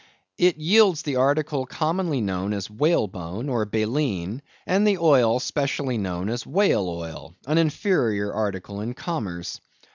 It 0.39 0.57
yields 0.57 1.03
the 1.03 1.17
article 1.17 1.67
commonly 1.67 2.21
known 2.21 2.53
as 2.53 2.71
whalebone 2.71 3.49
or 3.49 3.65
baleen; 3.65 4.41
and 4.65 4.87
the 4.87 4.97
oil 4.97 5.39
specially 5.39 5.99
known 5.99 6.27
as 6.27 6.43
"whale 6.43 6.89
oil," 6.89 7.35
an 7.45 7.59
inferior 7.59 8.33
article 8.33 8.81
in 8.81 8.95
commerce. 8.95 9.61